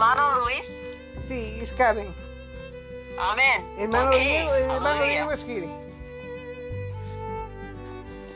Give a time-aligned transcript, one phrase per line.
[0.00, 0.84] hermano Luis.
[1.28, 2.12] Sí, is coming.
[3.18, 3.64] Amén.
[3.78, 5.10] Hermano Ok, Diego, hermano aleluya.
[5.10, 5.68] Diego es here.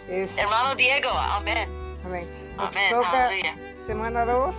[0.09, 1.69] Es, Hermano Diego, amén.
[2.05, 2.29] amén.
[2.59, 3.57] Amén, Toca aleluya.
[3.87, 4.55] semana 2.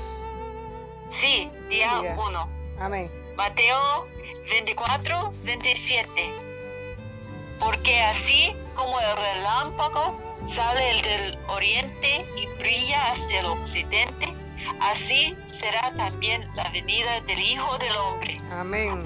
[1.11, 2.15] Sí, día Día.
[2.18, 2.50] 1.
[2.79, 3.11] Amén.
[3.36, 4.07] Mateo
[4.50, 6.10] 24, 27.
[7.60, 14.33] Porque así como el relámpago sale el del oriente y brilla hasta el occidente,
[14.79, 18.37] así será también la venida del Hijo del Hombre.
[18.51, 19.04] Amén.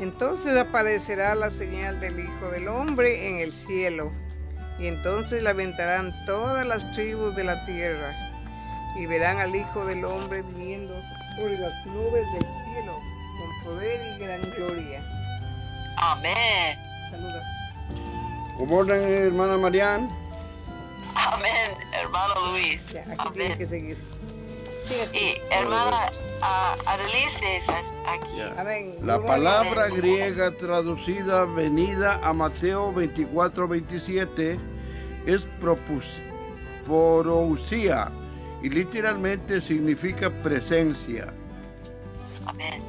[0.00, 4.10] Entonces aparecerá la señal del Hijo del Hombre en el cielo.
[4.78, 8.14] Y entonces lamentarán todas las tribus de la tierra.
[8.96, 10.94] Y verán al Hijo del Hombre viniendo
[11.36, 12.98] sobre las nubes del cielo
[13.38, 15.02] con poder y gran gloria.
[15.98, 16.78] Amén.
[17.10, 17.42] Saluda.
[18.56, 20.10] ¿Cómo orden, hermana Marián?
[21.14, 22.92] Amén, hermano Luis.
[22.92, 23.58] Ya, aquí tiene Amén.
[23.58, 23.98] que seguir.
[25.12, 26.10] Y hermana
[26.86, 28.40] Adelice es aquí.
[29.02, 34.58] La palabra griega traducida venida a Mateo 24, 27
[35.26, 36.20] es propus-
[36.86, 38.10] porousia
[38.62, 41.32] y literalmente significa presencia.
[42.46, 42.82] Amén.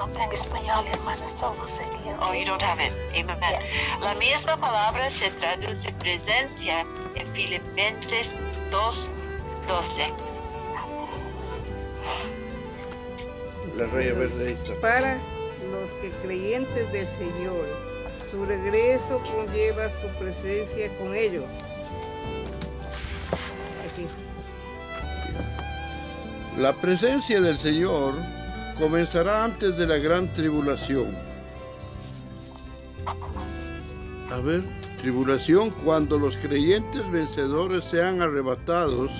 [0.00, 2.90] No tengo español, hermana, solo sé que Oh, you don't have it.
[3.14, 3.38] Amen.
[4.00, 9.10] La misma palabra se traduce presencia en Filipenses 2,
[9.68, 10.06] 12.
[13.76, 15.18] La rey verde Para
[15.70, 17.66] los que creyentes del Señor,
[18.30, 21.44] su regreso conlleva su presencia con ellos.
[23.84, 24.06] Aquí.
[26.56, 28.14] La presencia del Señor
[28.80, 31.14] comenzará antes de la gran tribulación.
[34.32, 34.64] A ver,
[35.02, 39.10] tribulación cuando los creyentes vencedores sean arrebatados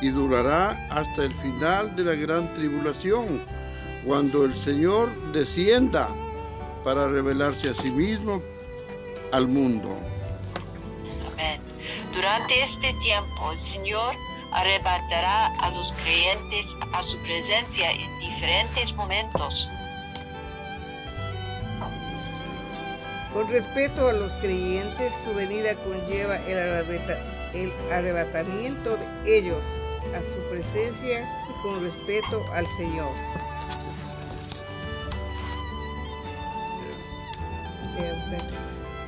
[0.00, 3.42] y durará hasta el final de la gran tribulación,
[4.06, 6.08] cuando el Señor descienda
[6.82, 8.42] para revelarse a sí mismo
[9.32, 9.94] al mundo.
[12.14, 14.14] Durante este tiempo, el Señor
[14.52, 19.68] arrebatará a los creyentes a su presencia en diferentes momentos.
[23.32, 27.18] Con respeto a los creyentes, su venida conlleva el, arrebata-
[27.52, 29.62] el arrebatamiento de ellos
[30.14, 33.12] a su presencia y con respeto al Señor.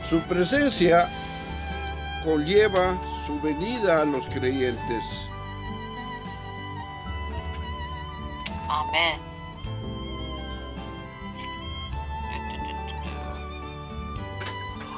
[0.08, 1.08] Su presencia
[2.24, 5.04] conlleva su venida a los creyentes.
[8.70, 9.20] Amén.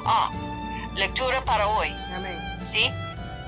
[0.05, 0.29] Ah,
[0.93, 1.89] lectura para hoy.
[2.13, 2.37] Amén.
[2.71, 2.91] ¿Sí?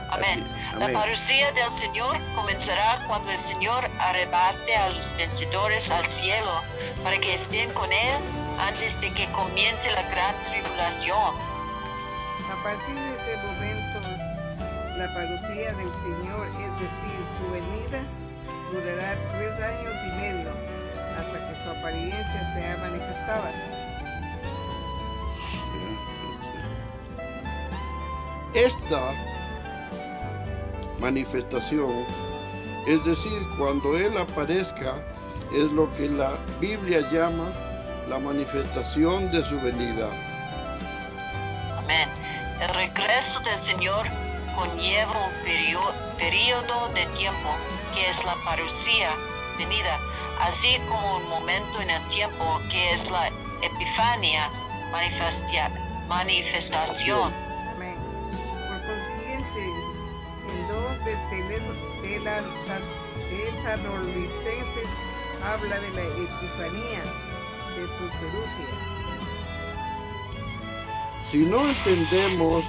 [0.09, 0.44] Amén.
[0.80, 6.52] La parucía del Señor comenzará cuando el Señor arrebate a los vencedores al cielo
[7.03, 8.16] para que estén con Él
[8.59, 11.35] antes de que comience la gran tribulación.
[12.52, 14.00] A partir de ese momento,
[14.97, 18.25] la parucía del Señor, es decir, su venida,
[18.72, 20.50] durará tres años y medio
[21.18, 23.52] hasta que su apariencia sea manifestada.
[28.53, 29.12] Esta
[31.00, 32.06] manifestación,
[32.88, 34.96] es decir, cuando Él aparezca,
[35.53, 37.52] es lo que la Biblia llama
[38.08, 40.09] la manifestación de su venida.
[41.78, 42.09] Amén.
[42.62, 44.06] El regreso del Señor
[44.56, 47.50] conlleva un perio- periodo de tiempo
[47.95, 49.09] que es la parucía
[49.57, 49.97] venida,
[50.41, 53.29] así como un momento en el tiempo que es la
[53.61, 54.50] epifania,
[54.91, 55.72] manifestia-
[56.07, 57.34] manifestación.
[57.75, 57.95] Amén.
[58.67, 59.63] Por consiguiente,
[60.51, 62.41] en dos de la
[63.29, 64.89] Tesalonicenses
[65.44, 67.01] habla de la epifanía
[67.75, 68.69] de su perucia.
[71.31, 72.66] Si no entendemos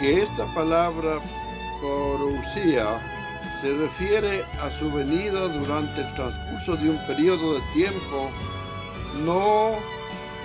[0.00, 1.18] que esta palabra
[1.80, 3.00] parousia
[3.66, 8.30] se refiere a su venida durante el transcurso de un periodo de tiempo,
[9.24, 9.72] no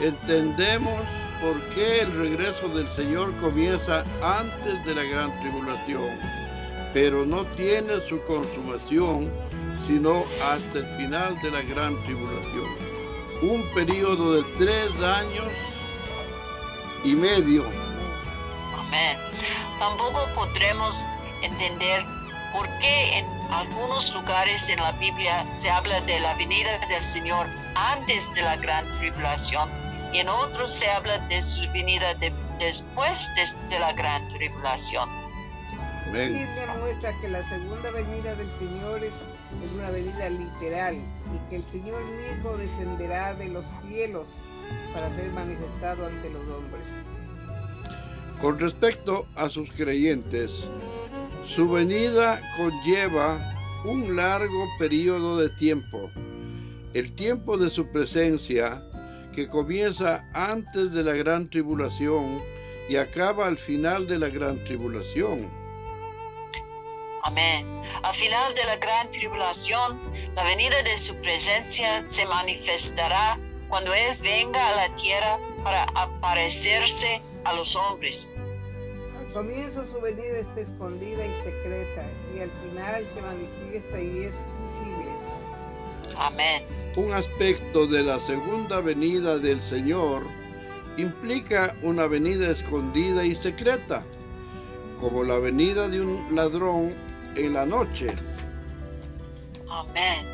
[0.01, 1.00] entendemos
[1.39, 6.18] por qué el regreso del Señor comienza antes de la gran tribulación,
[6.95, 9.29] pero no tiene su consumación
[9.85, 12.69] sino hasta el final de la gran tribulación.
[13.44, 15.47] Un periodo de tres años
[17.03, 17.65] y medio.
[18.79, 19.18] Amén.
[19.77, 20.95] Tampoco podremos
[21.44, 22.03] entender
[22.53, 27.48] por qué en algunos lugares en la Biblia se habla de la venida del Señor
[27.75, 29.69] antes de la gran tribulación
[30.13, 35.09] y en otros se habla de su venida de- después de, de la gran tribulación.
[36.09, 36.33] Amén.
[36.33, 39.13] Biblia muestra que la segunda venida del Señor es,
[39.65, 44.27] es una venida literal y que el Señor mismo descenderá de los cielos
[44.94, 46.83] para ser manifestado ante los hombres.
[48.42, 50.65] Con respecto a sus creyentes,
[51.56, 53.38] su venida conlleva
[53.83, 56.09] un largo periodo de tiempo,
[56.94, 58.81] el tiempo de su presencia
[59.36, 62.42] que comienza antes de la gran tribulación
[62.88, 65.51] y acaba al final de la gran tribulación.
[67.24, 67.68] Amén.
[68.01, 70.00] Al final de la gran tribulación,
[70.36, 73.38] la venida de su presencia se manifestará
[73.68, 78.31] cuando Él venga a la tierra para aparecerse a los hombres.
[79.33, 82.04] Comienzo su venida está escondida y secreta
[82.36, 85.12] y al final se manifiesta y es visible.
[86.18, 86.63] Amén.
[86.98, 90.24] Un aspecto de la segunda venida del Señor
[90.98, 94.04] implica una venida escondida y secreta,
[95.00, 96.94] como la venida de un ladrón
[97.36, 98.13] en la noche.
[99.69, 100.25] Amén.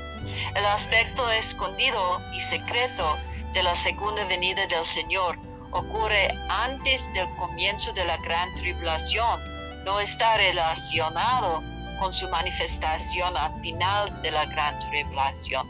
[0.55, 3.15] El aspecto escondido y secreto
[3.53, 9.39] de la segunda venida del Señor ocurre antes del comienzo de la gran tribulación.
[9.83, 11.63] No está relacionado
[11.99, 15.65] con su manifestación al final de la gran tribulación.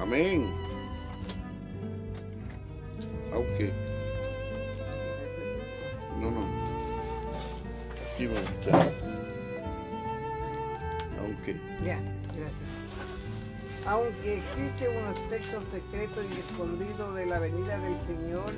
[0.00, 0.50] Amén.
[3.32, 3.72] Aunque.
[6.20, 6.46] No, no.
[8.14, 8.92] Aquí va a estar.
[11.18, 11.60] Aunque.
[11.84, 12.00] Ya,
[12.34, 12.70] gracias.
[13.86, 18.52] Aunque existe un aspecto secreto y escondido de la venida del Señor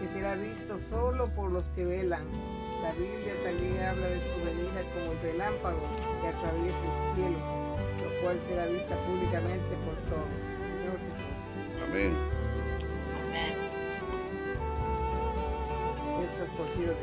[0.00, 2.24] que será visto solo por los que velan,
[2.82, 5.80] la Biblia también habla de su venida como el relámpago
[6.22, 10.32] que atraviesa el cielo, lo cual será vista públicamente por todos.
[10.80, 12.16] Señor Jesús, Amén.
[13.28, 13.70] Amén.
[16.24, 16.96] estas porciones.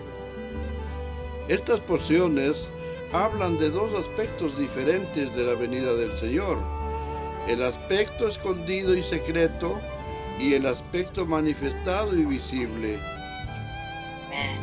[1.48, 2.68] Estas porciones
[3.14, 6.58] hablan de dos aspectos diferentes de la venida del Señor.
[7.48, 9.80] El aspecto escondido y secreto
[10.40, 13.00] y el aspecto manifestado y visible.
[14.28, 14.58] Amén.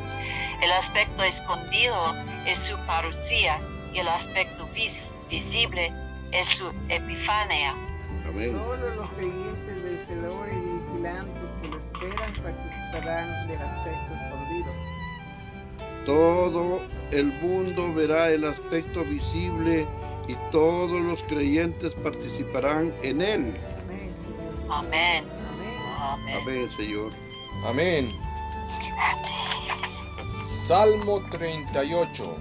[0.63, 2.15] El aspecto escondido
[2.47, 3.59] es su parucía
[3.93, 5.93] y el aspecto vis- visible
[6.33, 7.75] es su epifanía.
[8.29, 8.53] Amén.
[8.53, 14.73] Solo los creyentes vencedores y vigilantes que lo esperan participarán del aspecto escondido.
[16.07, 16.83] Todo
[17.13, 19.87] el mundo verá el aspecto visible
[20.29, 23.57] y todos los creyentes participarán en él.
[24.71, 25.25] Amén.
[25.25, 25.44] Amén.
[26.13, 26.37] Amén.
[26.37, 26.43] Amén.
[26.43, 27.11] Amén, Señor.
[27.65, 28.13] Amén.
[30.67, 32.37] Salmo 38.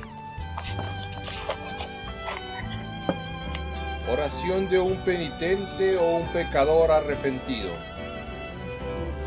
[4.12, 7.72] Oración de un penitente o un pecador arrepentido.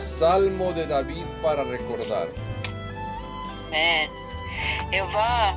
[0.03, 2.29] Salmo de David para recordar.
[3.69, 4.11] Amén.
[4.91, 5.57] Jehová,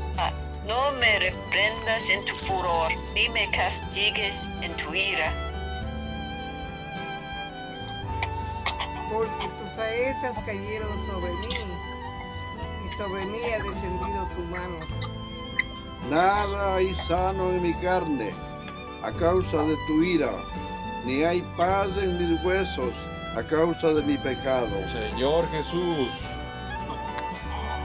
[0.66, 5.49] no me reprendas en tu furor, ni me castigues en tu ira.
[9.12, 11.56] Porque tus saetas cayeron sobre mí
[12.86, 14.80] y sobre mí ha descendido tu mano.
[16.10, 18.32] Nada hay sano en mi carne
[19.04, 20.32] a causa de tu ira,
[21.06, 22.94] ni hay paz en mis huesos
[23.36, 24.70] a causa de mi pecado.
[24.88, 26.10] Señor Jesús,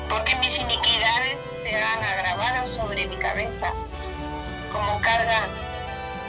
[0.08, 3.72] Porque mis iniquidades serán agravadas sobre mi cabeza,
[4.72, 5.48] como carga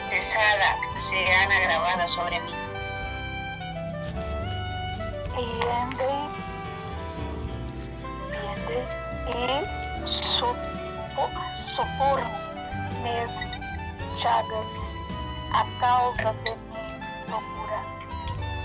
[0.10, 2.65] pesada serán agravadas sobre mí.
[5.36, 6.10] Hiende,
[8.32, 8.80] hiende
[9.28, 11.30] y supo,
[11.74, 12.22] supor
[13.04, 13.32] mis
[14.22, 14.96] chagas
[15.54, 17.80] a causa de mi locura.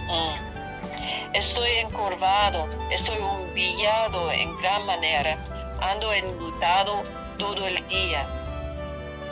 [0.07, 1.35] Mm.
[1.35, 5.39] Estoy encorvado, estoy humillado en gran manera,
[5.81, 7.03] ando enlutado
[7.37, 8.27] todo el día.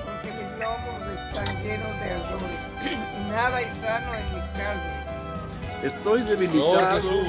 [0.04, 2.58] Porque mis lomos están llenos de ardores
[3.16, 5.07] y nada hay sano en mi carne.
[5.82, 7.22] Estoy debilitado,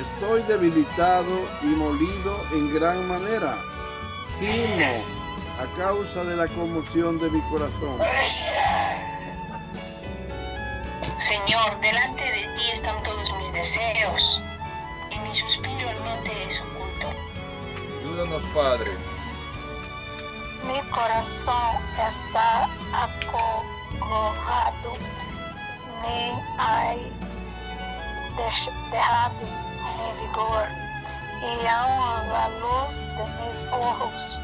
[0.00, 3.56] estoy debilitado y molido en gran manera.
[4.40, 5.04] Gimo
[5.60, 8.00] a causa de la conmoción de mi corazón.
[11.18, 14.40] Señor, delante de ti están todos mis deseos,
[15.10, 17.12] y mi suspiro no te es oculto.
[18.00, 18.90] ayúdanos Padre.
[20.66, 24.96] Mi corazón está acongojado,
[26.02, 27.12] me hay
[28.90, 30.66] dejado mi vigor,
[31.40, 34.38] y aún la luz de mis ojos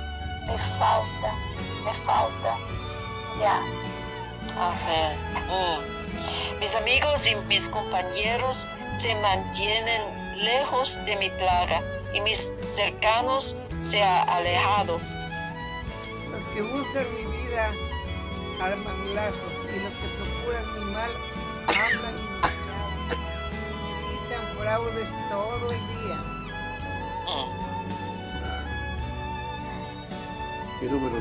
[0.46, 1.32] me falta,
[1.84, 2.56] me falta
[3.38, 3.60] ya.
[4.58, 5.18] Amén.
[5.48, 6.60] Mm.
[6.60, 8.66] Mis amigos y mis compañeros
[9.00, 10.02] se mantienen
[10.36, 11.82] lejos de mi plaga
[12.12, 13.56] y mis cercanos
[13.88, 15.00] se han alejado.
[16.30, 17.70] Los que buscan mi vida
[18.60, 21.10] arman lazos y los que procuran mi mal
[21.68, 22.23] hablan
[24.74, 26.16] fraudes todo el día.
[27.26, 27.48] Mm.
[30.80, 31.16] ¿Qué número?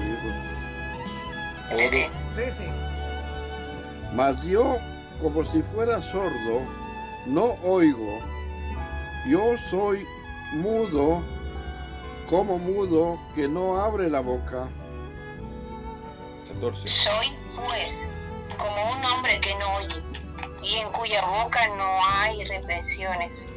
[1.76, 2.10] Lee.
[2.36, 2.68] Trece.
[4.14, 4.78] Mas yo,
[5.22, 6.62] como si fuera sordo,
[7.28, 8.20] no oigo.
[9.28, 10.06] Yo soy
[10.54, 11.22] mudo,
[12.30, 14.68] como mudo que no abre la boca.
[16.54, 16.88] 14.
[16.88, 18.10] Soy, pues,
[18.58, 20.23] como un hombre que no oye
[20.64, 23.48] y en cuya boca no hay reprensiones.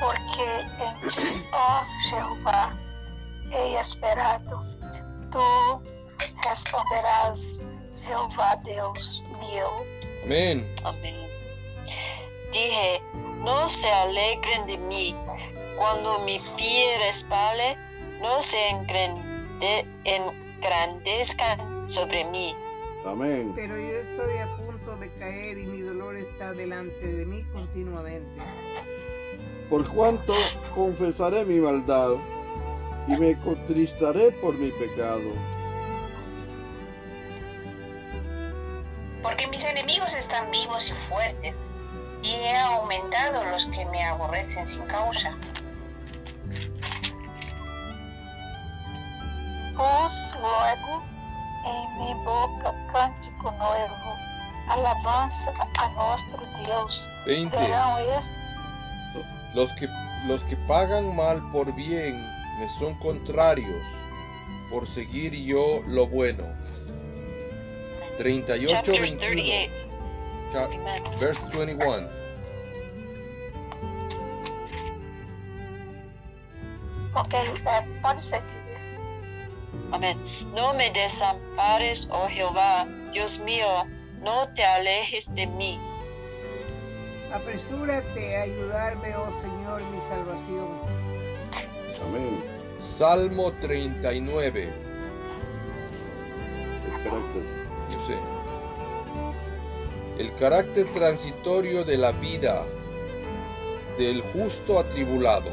[0.00, 2.72] porque em ti, ó Jeová,
[3.50, 4.64] hei esperado.
[5.30, 5.82] Tu
[6.48, 7.58] responderás,
[8.04, 9.70] Jeová Deus meu.
[10.24, 10.74] Amén.
[10.84, 11.28] Amén.
[12.52, 13.00] Dije,
[13.38, 15.14] no se alegren de mí
[15.76, 17.76] cuando mi pie resbale,
[18.20, 22.54] no se engrande- engrandezcan sobre mí.
[23.06, 23.52] Amén.
[23.54, 24.53] Pero yo estoy a
[25.24, 28.42] caer y mi dolor está delante de mí continuamente.
[29.70, 30.34] Por cuanto
[30.74, 32.12] confesaré mi maldad
[33.08, 35.32] y me contristaré por mi pecado.
[39.22, 41.70] Porque mis enemigos están vivos y fuertes,
[42.22, 45.34] y he aumentado los que me aborrecen sin causa.
[49.74, 51.02] Pus logo
[51.66, 54.33] em minha boca cântico novo,
[54.68, 56.26] alabança a nosso
[56.66, 57.06] Deus.
[57.26, 57.50] 20.
[57.56, 58.32] Verão este
[59.54, 59.88] Los que,
[60.26, 62.14] los que pagan mal por bien
[62.58, 63.82] me son contrarios
[64.70, 66.44] por seguir yo lo bueno.
[68.18, 69.18] 38, Chapter 21.
[69.18, 69.72] 38.
[70.52, 71.02] Cha- Amen.
[71.18, 72.08] verse 21.
[77.14, 78.44] Ok, é, pode seguir.
[79.92, 80.18] Amén.
[80.52, 83.86] No me desampares, oh Jehová, Dios mío,
[84.24, 85.78] no te alejes de mí.
[87.32, 90.68] Apresúrate a ayudarme, oh Señor, mi salvación.
[92.02, 92.42] Amén.
[92.80, 94.72] Salmo 39.
[96.84, 97.42] El carácter.
[97.90, 98.16] Yo sé.
[100.18, 102.64] El carácter transitorio de la vida
[103.98, 105.50] del justo atribulado.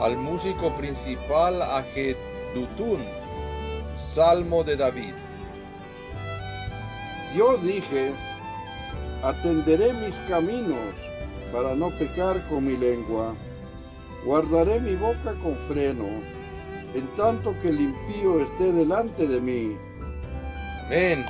[0.00, 3.04] Al músico principal a Jedutún.
[4.12, 5.14] Salmo de David.
[7.34, 8.12] Yo dije,
[9.24, 10.94] atenderé mis caminos
[11.52, 13.34] para no pecar con mi lengua.
[14.24, 16.06] Guardaré mi boca con freno,
[16.94, 19.76] en tanto que el impío esté delante de mí.
[20.86, 21.26] Amén.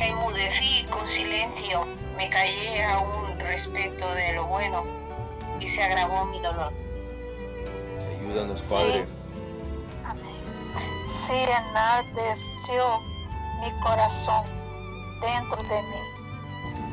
[0.00, 1.84] Enmudecí con silencio,
[2.16, 4.84] me callé aún respecto de lo bueno,
[5.60, 6.72] y se agravó mi dolor.
[8.18, 9.04] Ayúdanos, Padre.
[10.04, 10.34] Amém.
[11.26, 13.15] Se enardeció
[13.60, 14.44] mi coração
[15.20, 16.04] dentro de mim,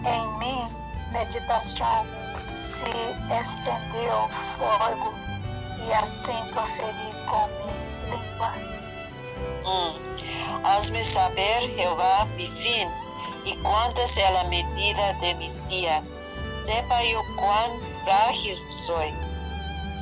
[0.06, 2.06] em mim meditação
[2.56, 2.90] se
[3.42, 4.28] estendeu
[4.58, 5.14] fogo,
[5.86, 8.54] e assim proferi com minha língua.
[9.66, 10.66] Mm.
[10.66, 12.90] Hazme saber, Jehová, mi fin,
[13.46, 16.10] y cuánta sea la medida de mis días.
[16.66, 17.72] Sepa yo cuán
[18.04, 19.10] frágil soy.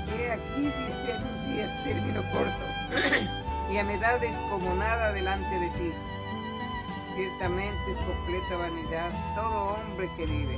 [0.07, 2.65] He aquí dice a tus días término corto,
[3.71, 5.93] y a mi edad es como nada delante de ti.
[7.21, 10.57] Ciertamente es completa vanidad todo hombre que vive.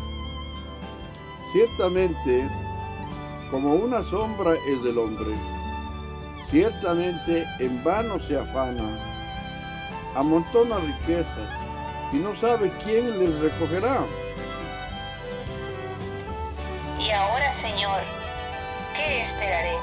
[1.51, 2.49] Ciertamente,
[3.51, 5.35] como una sombra es del hombre.
[6.51, 8.97] Ciertamente en vano se afana,
[10.15, 11.49] amontona riquezas
[12.13, 13.99] y no sabe quién les recogerá.
[16.97, 17.99] Y ahora, Señor,
[18.95, 19.75] ¿qué esperaré?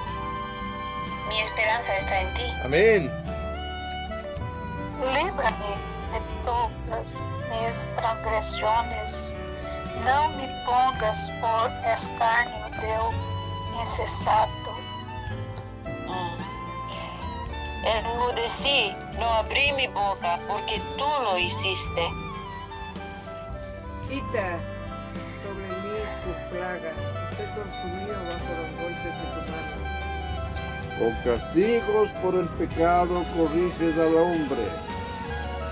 [1.28, 2.42] Mi esperanza está en ti.
[2.64, 3.12] Amén.
[5.12, 5.89] Livra-me
[6.50, 7.06] todas
[7.48, 9.32] minhas transgressões.
[10.04, 13.14] Não me pongas por escárnio teu
[13.80, 14.70] insensato.
[15.86, 16.38] Mm.
[17.86, 22.08] Enmudecí, no abrí mi boca, porque tú lo hiciste.
[24.08, 24.58] Quita
[25.42, 26.92] sobre mí tu plaga,
[27.30, 29.74] estoy consumido bajo los golpes de tu mano.
[30.98, 34.90] Con castigos por el pecado corriges al hombre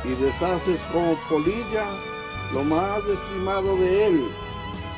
[0.04, 1.84] y deshaces como polilla
[2.52, 4.30] lo más estimado de él.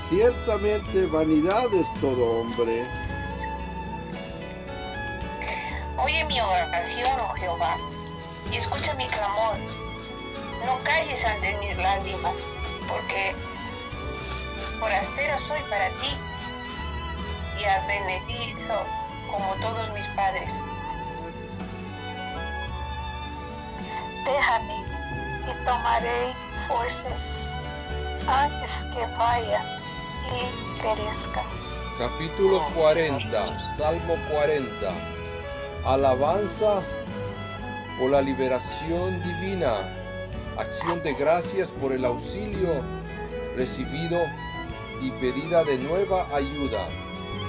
[0.08, 2.86] Ciertamente vanidad es todo hombre.
[5.98, 7.76] Oye mi oración, oh Jehová,
[8.50, 9.56] y escucha mi clamor.
[10.66, 12.34] No calles ante mis lágrimas,
[12.88, 13.34] porque
[14.78, 16.16] forastero soy para ti
[17.60, 18.74] y advenedizo
[19.30, 20.52] como todos mis padres.
[24.24, 24.89] déjame
[25.50, 26.32] y tomaré
[26.68, 27.46] fuerzas
[28.26, 29.62] antes que vaya
[30.30, 31.42] y perezca.
[31.98, 34.68] Capítulo 40, Salmo 40.
[35.84, 36.80] Alabanza
[37.98, 39.74] por la liberación divina.
[40.56, 42.82] Acción de gracias por el auxilio
[43.56, 44.18] recibido
[45.00, 46.86] y pedida de nueva ayuda.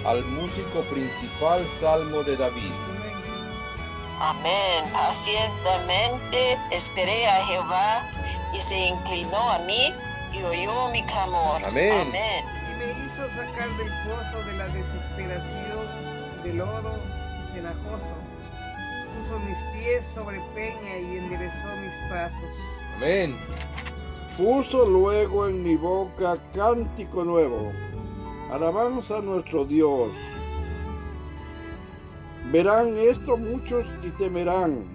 [0.05, 2.90] Al músico principal Salmo de David.
[4.22, 4.86] Amén.
[4.94, 8.04] Pacientemente esperé a Jehová
[8.56, 9.92] y se inclinó a mí
[10.32, 11.60] y oyó mi clamor.
[11.66, 12.08] Amén.
[12.08, 12.46] Amén.
[12.70, 17.00] y me hizo sacar del pozo de la desesperación, del lodo
[17.51, 18.13] cenagoso.
[19.18, 22.50] Puso mis pies sobre peña y enderezó mis pasos.
[22.98, 23.36] Amén.
[24.38, 27.72] Puso luego en mi boca cántico nuevo,
[28.51, 30.12] alabanza a nuestro Dios.
[32.51, 34.86] Verán esto muchos y temerán,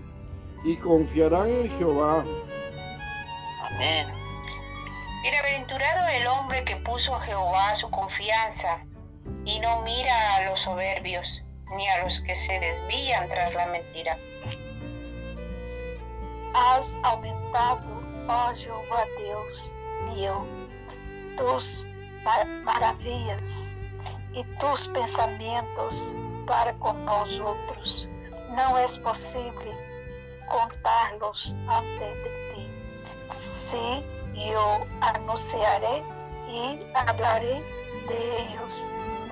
[0.64, 2.24] y confiarán en Jehová.
[3.62, 4.06] Amén.
[5.22, 8.84] Bienaventurado el hombre que puso a Jehová su confianza
[9.44, 11.42] y no mira a los soberbios
[11.76, 14.18] ni a los que se desvían tras la mentira.
[16.54, 17.80] Has aumentado,
[18.28, 19.70] ó Jehová Deus
[20.14, 20.44] mío,
[21.36, 21.86] tus
[22.22, 23.66] ma- maravillas
[24.32, 26.14] y tus pensamientos
[26.46, 28.08] para con nosotros.
[28.54, 29.72] No es posible
[30.48, 32.70] contarlos ante de ti.
[33.24, 34.02] Sí,
[34.34, 36.02] yo anunciaré
[36.48, 37.62] y hablaré
[38.08, 38.84] de ellos.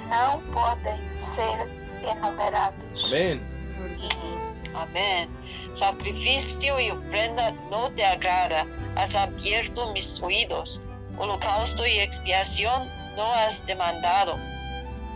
[0.09, 1.69] No pueden ser
[2.03, 3.05] enumerados.
[3.07, 3.41] Amén.
[3.77, 4.75] Gloria a Dios.
[4.75, 5.29] Amén.
[5.75, 8.67] Sacrificio y ofrenda no te agrada.
[8.97, 10.81] Has abierto mis oídos.
[11.17, 14.37] Holocausto y expiación no has demandado.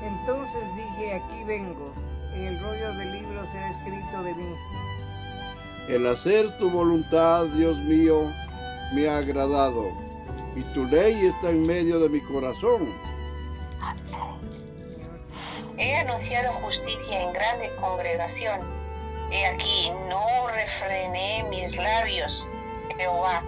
[0.03, 1.88] Entonces dije, aquí vengo.
[2.39, 4.55] En el rollo del libro será escrito de mí.
[5.89, 8.33] El hacer tu voluntad, Dios mío,
[8.93, 9.91] me ha agradado,
[10.55, 12.93] y tu ley está en medio de mi corazón.
[15.79, 18.61] He anunciado justicia en grande congregación.
[19.33, 22.47] He aquí, no refrené mis labios.
[22.97, 23.43] Jehová,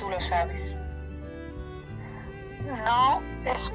[0.00, 0.74] tú lo sabes.
[2.66, 3.70] No, es,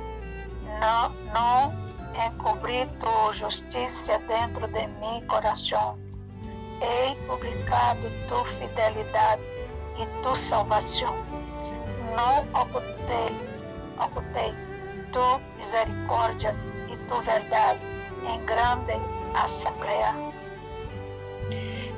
[0.82, 5.99] no, no encubrí tu justicia dentro de mi corazón.
[6.81, 9.39] He publicado tu fidelidad
[9.97, 11.15] y tu salvación.
[12.15, 13.33] No ocultei,
[13.99, 14.67] ocultei
[15.11, 16.53] tu misericórdia
[16.87, 17.77] y tu verdad
[18.27, 18.97] en grande
[19.33, 20.15] asamblea.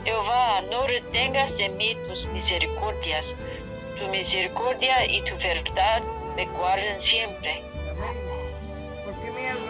[0.04, 3.36] Jehová, no retengas de mí tus misericordias.
[3.98, 6.02] Tu misericordia y tu verdad
[6.36, 7.69] me guarden siempre.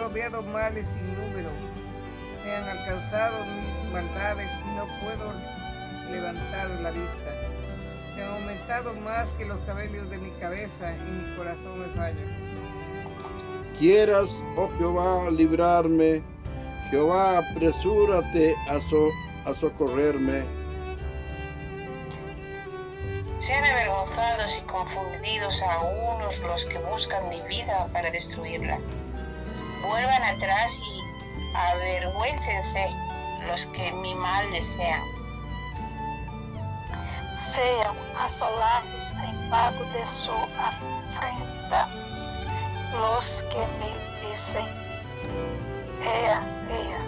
[0.00, 1.50] Rodeado males sin número.
[2.44, 5.32] Me han alcanzado mis maldades y no puedo
[6.10, 7.30] levantar la vista.
[8.14, 12.24] Se han aumentado más que los cabellos de mi cabeza y mi corazón me falla.
[13.78, 16.22] Quieras, oh Jehová, librarme,
[16.90, 19.10] Jehová, apresúrate a, so-
[19.50, 20.42] a socorrerme.
[23.40, 28.78] Sean avergonzados y confundidos a unos los que buscan mi vida para destruirla.
[29.82, 31.00] Vuelvan atrás y
[31.56, 32.90] avergüéncense
[33.46, 35.02] los que mi mal desean.
[37.52, 41.88] Sean asolados en pago de su afrenta
[42.92, 44.66] los que me dicen,
[46.02, 47.00] Ea, ea.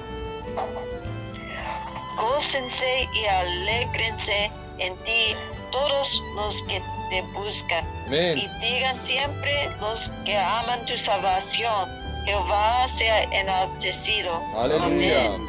[2.16, 5.34] Gócense y alégrense en ti
[5.70, 7.84] todos los que te buscan.
[8.10, 12.01] Y digan siempre los que aman tu salvación.
[12.24, 14.32] Jehová sea enaltecido.
[14.56, 15.34] Aleluya.
[15.34, 15.46] Amén.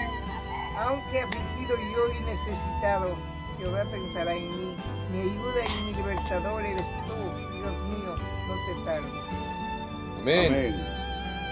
[0.77, 3.15] Aunque afligido yo y necesitado,
[3.57, 4.75] Jehová pensará en mí.
[5.11, 8.15] Mi ayuda y mi libertador eres tú, Dios mío,
[8.47, 9.11] no te tardes.
[10.19, 10.47] Amén.
[10.47, 10.87] Amén.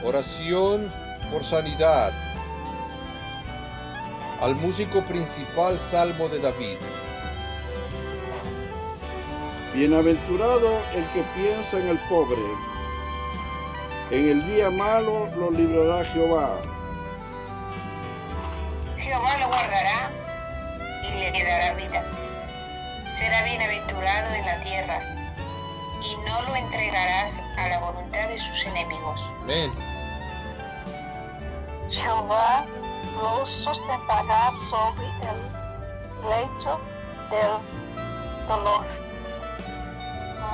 [0.03, 0.91] Oración
[1.31, 2.11] por sanidad.
[4.41, 6.77] Al músico principal Salmo de David.
[9.75, 12.41] Bienaventurado el que piensa en el pobre.
[14.11, 16.57] En el día malo lo librará Jehová.
[18.97, 20.09] Jehová lo guardará
[21.03, 22.03] y le dará vida.
[23.13, 24.99] Será bienaventurado en la tierra
[26.03, 29.19] y no lo entregarás a la voluntad de sus enemigos.
[29.43, 29.71] Amén.
[31.89, 32.65] Jehová
[33.21, 36.79] lo sustentará sobre el lecho
[37.29, 38.85] del dolor.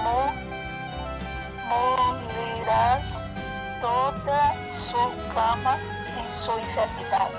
[0.04, 0.48] Mo-
[1.68, 3.04] Molirás
[3.82, 4.54] toda
[4.90, 5.80] su cama
[6.18, 7.30] en su enfermedad.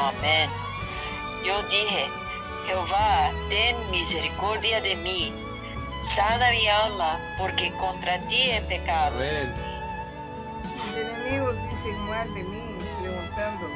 [0.00, 0.50] Amén.
[1.44, 2.06] Yo dije,
[2.66, 5.32] Jehová, ten misericordia de mí.
[6.14, 9.16] Sana mi alma, porque contra ti he pecado.
[9.16, 9.54] Amén.
[10.74, 12.62] Mis enemigos dicen mal de mí,
[13.00, 13.66] preguntando,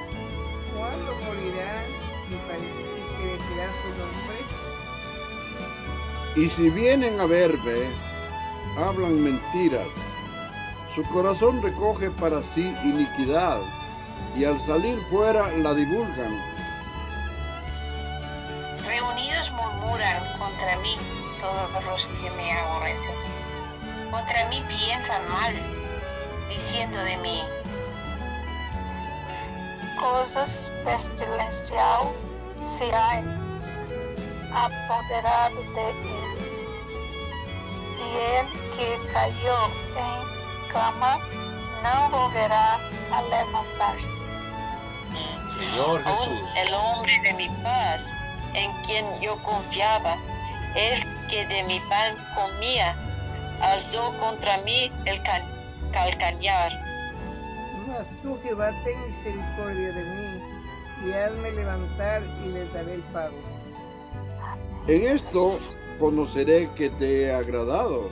[0.76, 1.84] ¿cuándo morirá
[2.30, 2.82] y parece
[3.18, 4.36] que decirá su nombre?
[6.36, 7.90] Y si vienen a verme,
[8.78, 9.86] hablan mentiras.
[10.94, 13.60] Su corazón recoge para sí iniquidad
[14.36, 16.38] y al salir fuera la divulgan.
[18.84, 20.96] Reunidos murmuran contra mí
[21.40, 24.10] todos los que me aborrecen.
[24.10, 25.54] Contra mí piensan mal,
[26.50, 27.42] diciendo de mí,
[29.98, 32.08] Coisas pestilencial
[32.76, 33.24] se han
[34.52, 36.52] apoderado de él.
[37.98, 39.56] E ele que caiu
[39.96, 40.21] em
[40.72, 41.18] cama
[41.82, 42.78] não volverá
[43.12, 44.12] a levantar-se.
[45.58, 46.48] Señor Jesús.
[46.56, 48.00] el hombre de mi paz,
[48.54, 50.16] en quien yo confiaba,
[50.74, 52.94] el que de mi pan comía,
[53.60, 55.44] alzó contra mí el can-
[55.92, 56.72] calcañar.
[57.88, 60.42] Mas tú, Jehová, ten misericordia de mí
[61.06, 63.36] y hazme levantar y les daré el pago.
[64.88, 65.58] En esto
[65.98, 68.08] conoceré que te he agradado,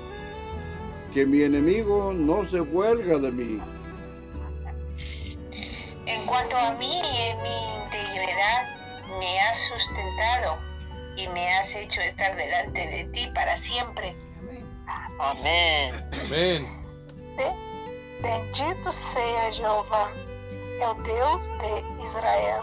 [1.12, 3.60] que mi enemigo no se huelga de mí.
[6.06, 8.80] en cuanto a mí, en mi integridad
[9.18, 10.58] me has sustentado
[11.16, 14.14] y me has hecho estar delante de ti para siempre.
[15.18, 15.94] Amén.
[16.26, 16.80] Amén.
[18.22, 20.10] Bendito seja Jeová,
[20.80, 22.62] el Deus de Israel,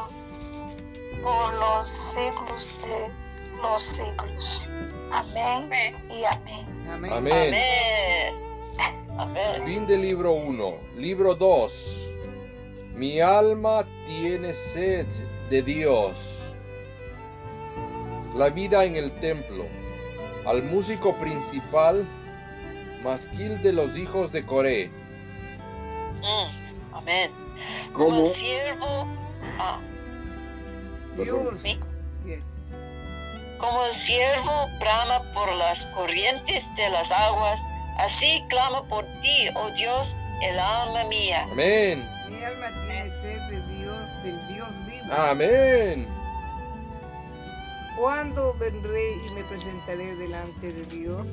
[1.24, 4.66] por los siglos de los siglos.
[5.12, 5.96] Amén Amén.
[6.10, 6.67] y amén.
[6.92, 7.14] Amén.
[7.14, 7.54] Amén.
[7.54, 8.98] Amén.
[9.18, 9.64] Amén.
[9.66, 10.74] Fin del libro 1.
[10.98, 12.10] Libro 2.
[12.96, 15.06] Mi alma tiene sed
[15.50, 16.18] de Dios.
[18.36, 19.66] La vida en el templo.
[20.46, 22.06] Al músico principal,
[23.04, 24.90] masquil de los hijos de Coré.
[26.22, 27.32] Mm, Amén.
[27.94, 29.08] Como siervo,
[29.60, 29.80] ah.
[31.18, 31.56] Dios.
[33.60, 37.60] Como el siervo brama por las corrientes de las aguas,
[37.98, 41.48] así clama por ti, oh Dios, el alma mía.
[41.52, 42.08] Amén.
[42.30, 45.14] Mi alma tiene sed de Dios, del Dios vivo.
[45.14, 46.08] Amén.
[47.98, 51.28] ¿Cuándo vendré y me presentaré delante de Dios?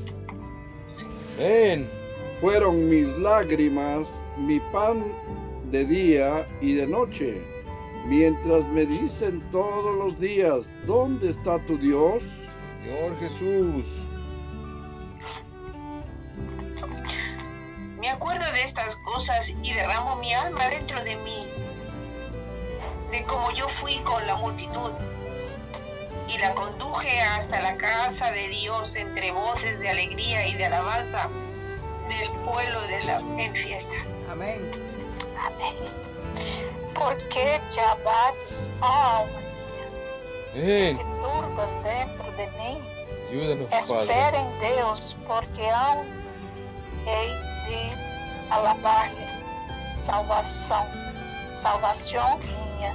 [1.37, 1.91] Amén.
[2.41, 4.09] fueron mis lágrimas,
[4.39, 5.05] mi pan
[5.71, 7.43] de día y de noche,
[8.05, 12.23] mientras me dicen todos los días, ¿dónde está tu Dios?
[12.83, 13.87] Señor Jesús.
[17.99, 21.47] Me acuerdo de estas cosas y derramo mi alma dentro de mí,
[23.11, 24.91] de cómo yo fui con la multitud
[26.29, 31.29] y la conduje hasta la casa de Dios entre voces de alegría y de alabanza
[32.09, 33.95] del pueblo de la en fiesta.
[34.31, 34.61] Amén.
[36.97, 37.17] Amém.
[37.17, 39.41] Porque te abates, ó alma
[40.53, 40.99] minha, Amén.
[40.99, 42.79] te turbas dentro de mim,
[43.31, 44.03] Ayúdanos, Padre.
[44.03, 46.07] espera em Deus, porque aún
[47.07, 47.31] hei
[47.67, 49.25] de alabar-lhe.
[50.05, 50.87] Salvação,
[51.57, 52.95] salvação minha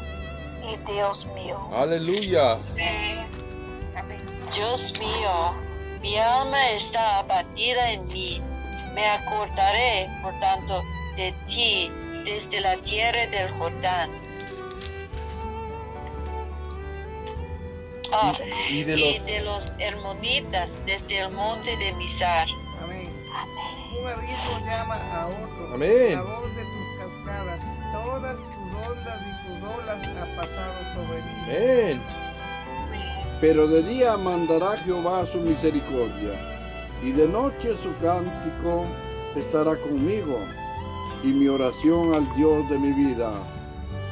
[0.63, 1.57] e Deus meu.
[1.73, 2.59] Aleluya.
[2.77, 3.25] Eh,
[3.95, 4.19] amén.
[4.53, 5.53] Dios mío,
[6.01, 8.41] mi alma está abatida en mí.
[8.93, 10.81] Me acordaré, por tanto,
[11.15, 11.91] de ti
[12.29, 14.09] desde la tierra del Jordán.
[18.11, 18.37] Ah,
[18.69, 22.47] Y de y los de los hermonitas desde el monte de Misar.
[22.83, 23.07] Amén.
[23.99, 25.73] Un abismo llama a otro.
[25.73, 26.13] Amén.
[26.13, 27.59] La voz de tus cascadas,
[27.93, 31.31] todas tus ondas y tus olas han pasado sobre mí.
[31.43, 32.01] Amén.
[33.41, 36.33] Pero de día mandará Jehová su misericordia,
[37.01, 38.85] y de noche su cántico
[39.35, 40.39] estará conmigo,
[41.23, 43.31] y mi oración al Dios de mi vida.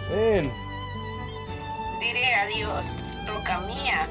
[0.09, 0.51] Amén.
[1.99, 4.07] Diré a Dios, roca mía,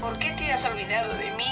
[0.00, 1.44] ¿por qué te has olvidado de mí?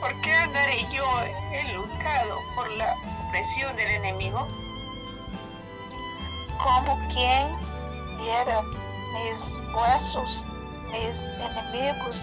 [0.00, 1.04] ¿Por qué andaré yo
[1.52, 2.94] enlucado por la
[3.28, 4.46] opresión del enemigo?
[6.62, 7.48] Como quem
[8.20, 8.62] hiera
[9.12, 9.40] mis
[9.74, 10.42] huesos,
[10.90, 12.20] mis enemigos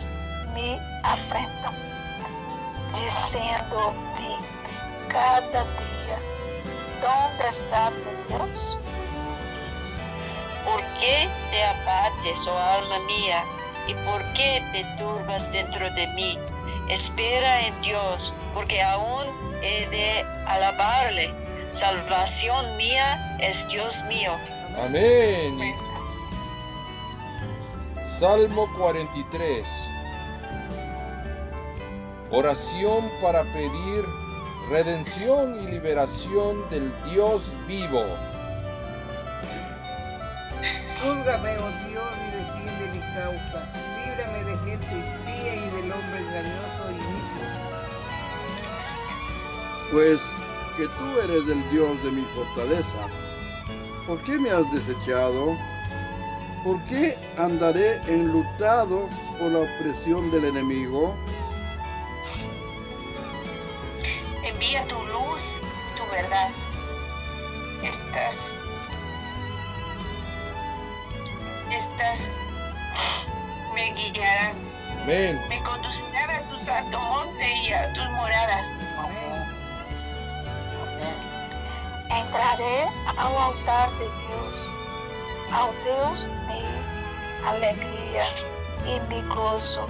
[0.54, 1.74] me afrentam,
[2.94, 4.59] dizendo-me
[5.10, 6.20] cada dia:
[7.02, 8.80] ¿Dónde está tu Deus?
[10.66, 13.44] ¿Por qué te abates, oh alma mía?
[13.88, 16.38] ¿Y por qué te turbas dentro de mí?
[16.90, 19.26] Espera en Dios, porque aún
[19.62, 21.34] he de alabarle.
[21.72, 24.32] Salvación mía es Dios mío.
[24.84, 25.76] Amén.
[28.20, 29.66] Salmo 43.
[32.32, 34.06] Oración para pedir
[34.70, 38.04] redención y liberación del Dios vivo.
[41.02, 43.60] Júzgame, oh Dios, y defiende mi causa.
[44.06, 47.48] Líbrame de gente espía y del hombre engañoso y inicuo.
[49.92, 50.20] Pues
[50.78, 53.08] que tú eres el Dios de mi fortaleza.
[54.06, 55.58] ¿Por qué me has desechado?
[56.64, 59.08] ¿Por qué andaré enlutado
[59.40, 61.16] por la opresión del enemigo?
[64.88, 65.42] Tu luz,
[65.98, 66.50] tu verdad.
[67.84, 68.52] Estas.
[71.72, 72.28] Estas
[73.74, 74.54] me guiarán,
[75.04, 75.40] Amén.
[75.50, 78.78] me conducirán a tu santo monte y a tus moradas.
[82.10, 82.88] Entraré
[83.18, 84.56] ao altar de Deus,
[85.54, 88.26] ao Deus de alegria
[88.86, 89.86] e me gozo,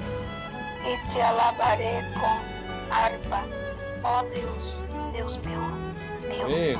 [0.85, 3.43] e te alabaré com harpa,
[4.03, 4.83] ó Deus,
[5.13, 5.61] Deus meu,
[6.27, 6.77] meu Amém.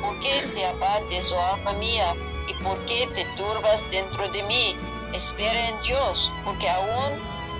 [0.00, 2.14] ¿Por qué te abates, oh alma mía?
[2.48, 4.76] ¿Y por qué te turbas dentro de mí?
[5.14, 7.12] Espera en Dios, porque aún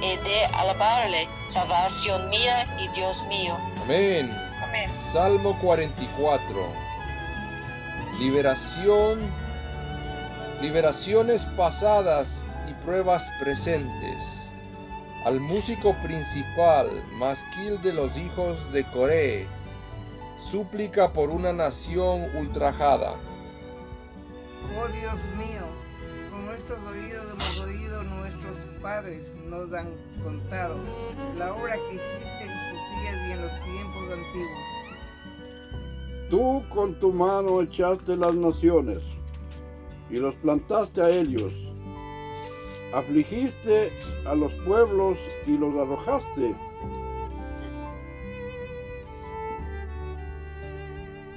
[0.02, 3.56] he de alabarle, salvación mía y Dios mío.
[3.84, 4.36] Amén.
[4.62, 4.90] Amén.
[5.12, 6.66] Salmo 44.
[8.18, 9.20] Liberación,
[10.60, 12.28] liberaciones pasadas
[12.68, 14.41] y pruebas presentes.
[15.24, 19.46] Al músico principal, masquil de los hijos de Coré,
[20.40, 23.14] súplica por una nación ultrajada.
[24.76, 25.62] Oh Dios mío,
[26.28, 29.86] con nuestros oídos hemos oído nuestros padres nos han
[30.24, 30.74] contado
[31.38, 34.82] la obra que hiciste en sus días y en los tiempos antiguos.
[36.30, 38.98] Tú con tu mano echaste las naciones
[40.10, 41.71] y los plantaste a ellos.
[42.92, 43.90] Afligiste
[44.26, 46.54] a los pueblos y los arrojaste.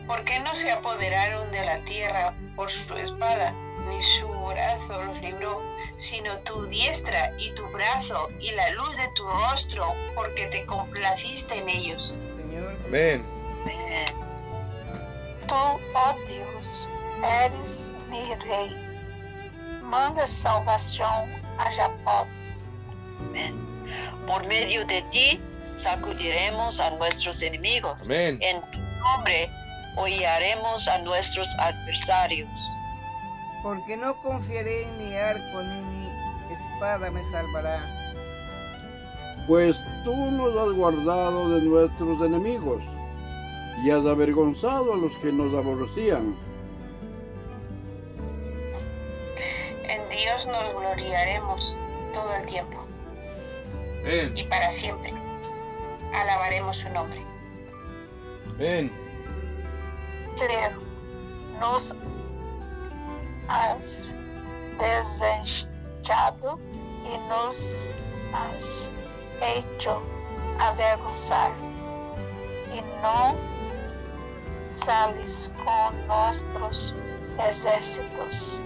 [0.08, 3.54] ¿Por qué no se apoderaron de la tierra por su espada,
[3.88, 5.62] ni su brazo los libró,
[5.98, 11.58] sino tu diestra y tu brazo y la luz de tu rostro, porque te complaciste
[11.58, 12.14] en ellos?
[12.38, 13.24] Señor, Amén.
[13.64, 14.06] Amén.
[15.48, 16.88] Tu, ó Deus,
[17.24, 18.85] eres mi rei.
[19.86, 22.26] Manda salvação a.
[23.20, 23.56] Amén.
[24.28, 25.40] Por medio de ti
[25.78, 28.06] sacudiremos a nuestros enemigos.
[28.06, 28.38] Amén.
[28.42, 29.50] En tu nombre
[29.98, 32.50] hollaremos a nuestros adversarios.
[33.66, 36.08] porque no confiaré en mi arco ni mi
[36.54, 37.82] espada me salvará.
[39.48, 42.84] Pues tú nos has guardado de nuestros enemigos
[43.84, 46.36] y has avergonzado a los que nos aborrecían.
[50.26, 51.78] Dios nos gloriaremos
[52.12, 52.84] todo el tiempo
[54.34, 55.14] y para siempre.
[56.16, 57.22] Alabaremos su nombre.
[58.58, 58.90] Ter
[61.60, 61.94] nos
[63.48, 64.04] has
[64.80, 66.60] desechado
[67.06, 67.58] e nos
[68.34, 68.90] has
[69.44, 70.02] hecho
[70.58, 71.52] avergonzar.
[72.74, 73.38] E não
[74.76, 76.96] sales com nossos
[77.48, 78.58] exércitos.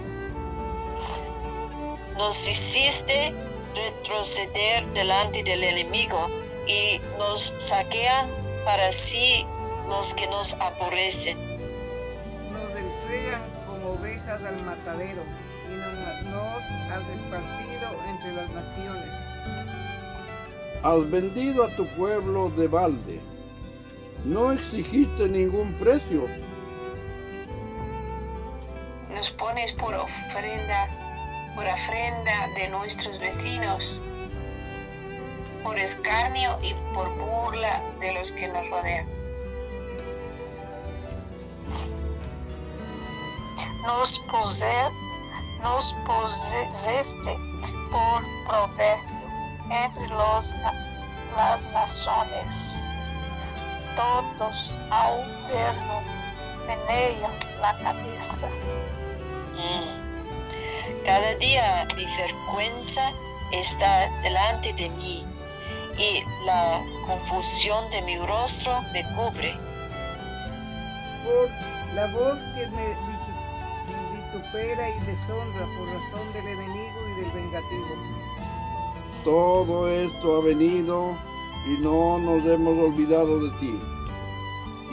[2.20, 3.32] Nos hiciste
[3.74, 6.28] retroceder delante del enemigo
[6.66, 8.28] y nos saquean
[8.62, 9.46] para sí
[9.88, 11.38] los que nos aborrecen.
[12.52, 15.22] Nos entregan como ovejas al matadero
[15.66, 19.08] y nos, nos has esparcido entre las naciones.
[20.82, 23.18] Has vendido a tu pueblo de balde.
[24.26, 26.26] No exigiste ningún precio.
[29.10, 30.99] Nos pones por ofrenda,
[31.54, 34.00] por ofrenda de nuestros vecinos,
[35.62, 39.06] por escarnio y por burla de los que nos rodean.
[43.86, 44.90] Nos, puser,
[45.62, 45.92] nos
[47.90, 49.20] por provérbio
[49.70, 50.52] entre los,
[51.36, 52.70] las naciones.
[53.96, 56.02] Todos ao verno
[56.66, 58.48] meneiam la cabeça.
[59.54, 60.09] Mm.
[61.04, 63.10] Cada día mi vergüenza
[63.52, 65.24] está delante de mí
[65.98, 69.54] y la confusión de mi rostro me cubre.
[71.24, 77.30] Por la voz que me vitu- vitupera y deshonra por razón del enemigo y del
[77.30, 77.88] vengativo.
[79.24, 81.16] Todo esto ha venido
[81.66, 83.80] y no nos hemos olvidado de ti.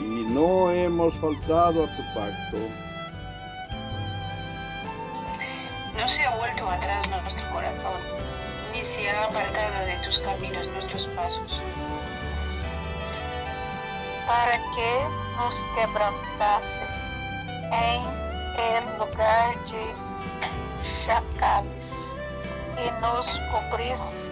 [0.00, 2.58] Y no hemos faltado a tu pacto.
[6.60, 8.00] Vuelto atrás nuestro corazón,
[8.72, 11.60] ni se ha apartado de tus caminos nuestros pasos.
[14.26, 17.02] para que nos quebrantases
[17.72, 18.02] em
[18.76, 19.94] el lugar de
[21.06, 21.86] chacales
[22.76, 24.22] e nos cobrisse,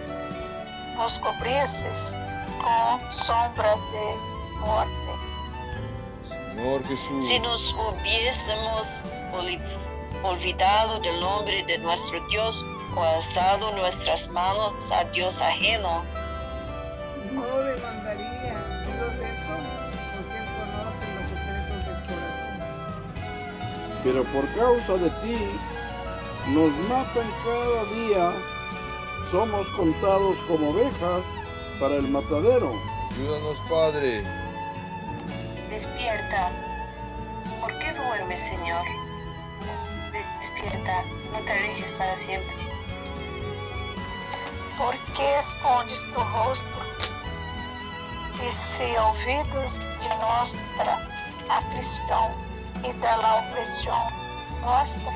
[0.97, 2.13] nos cobrisses
[2.61, 4.91] com sombra de morte.
[6.27, 8.87] Señor Jesús, Si nos hubiésemos
[9.33, 9.59] oli-
[10.23, 12.63] olvidado del nombre de nuestro Dios
[12.95, 16.03] o alzado nuestras manos a Dios ajeno,
[17.33, 19.53] No lo demandaría Dios eso,
[20.15, 22.57] porque Él conoce los secretos del corazón.
[24.03, 25.37] Pero por causa de ti,
[26.53, 28.31] nos matan cada día.
[29.29, 31.21] Somos contados como ovejas
[31.79, 32.71] para el matadero.
[33.11, 34.23] ayúdanos, Padre.
[35.69, 36.51] Despierta.
[37.59, 39.06] ¿Por qué duermes, Señor?
[40.57, 42.55] Despierta, no te alejes para siempre.
[44.77, 46.77] ¿Por qué escondes tu rostro?
[48.41, 51.07] E se ouvidos de nuestra
[51.49, 52.31] aflição
[52.83, 54.11] e da la opressão
[54.61, 55.11] nuestra,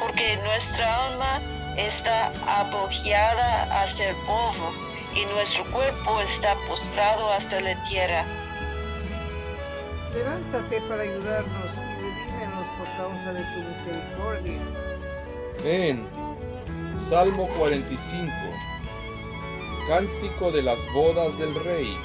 [0.00, 1.40] porque nuestra alma
[1.76, 4.72] está apoyada hasta el polvo
[5.14, 8.24] y nuestro cuerpo está postrado hasta la tierra.
[10.14, 11.85] Levántate para ayudarnos redímenos
[12.86, 14.60] por causa de tu misericordia.
[15.60, 16.06] Amén.
[17.08, 18.32] Salmo 45.
[19.88, 21.96] Cántico de las bodas del rey.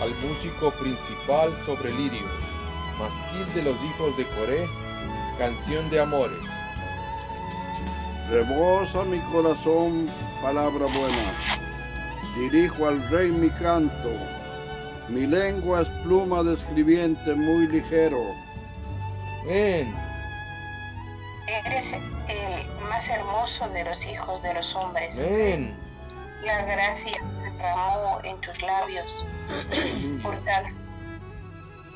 [0.00, 2.30] Al músico principal sobre lirios.
[2.98, 4.68] Masquil de los hijos de Coré.
[5.38, 6.38] Canción de amores.
[8.30, 10.08] Rebosa mi corazón
[10.42, 11.34] palabra buena.
[12.36, 14.10] Dirijo al rey mi canto.
[15.08, 18.45] Mi lengua es pluma de escribiente muy ligero.
[19.46, 19.94] Amén.
[21.46, 25.18] Eres el más hermoso de los hijos de los hombres.
[25.18, 25.76] Amén.
[26.42, 29.24] La gracia derramó en tus labios.
[30.22, 30.64] Por tal,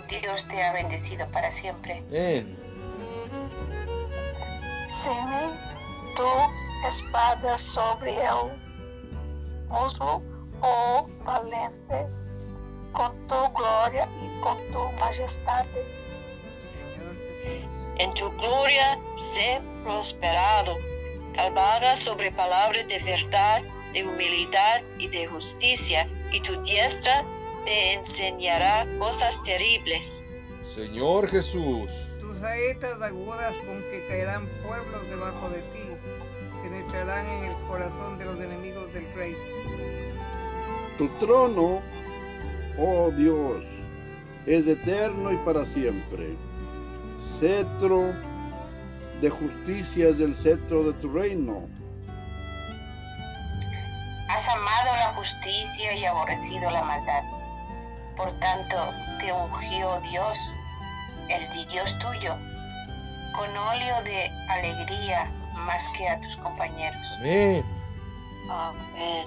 [0.08, 2.04] Dios te ha bendecido para siempre.
[2.08, 2.56] Amén.
[6.16, 8.52] Tu espada sobre el
[9.68, 10.22] muslo,
[10.62, 12.06] oh valente,
[12.92, 15.99] com tu glória e com tu majestade.
[18.00, 20.78] En tu gloria sé prosperado,
[21.34, 23.60] calvada sobre palabra de verdad,
[23.92, 27.26] de humildad y de justicia, y tu diestra
[27.66, 30.22] te enseñará cosas terribles.
[30.74, 31.90] Señor Jesús.
[32.22, 35.84] Tus saetas agudas con que caerán pueblos debajo de ti,
[36.62, 39.36] penetrarán en el corazón de los enemigos del rey.
[40.96, 41.82] Tu trono,
[42.78, 43.62] oh Dios,
[44.46, 46.34] es eterno y para siempre.
[47.40, 48.12] Cetro
[49.22, 51.66] de justicia es el cetro de tu reino.
[54.28, 57.22] Has amado la justicia y aborrecido la maldad.
[58.14, 58.76] Por tanto,
[59.18, 60.54] te ungió Dios,
[61.28, 62.36] el Dios tuyo,
[63.34, 67.02] con óleo de alegría más que a tus compañeros.
[67.20, 67.64] Amén.
[68.50, 69.26] Amén.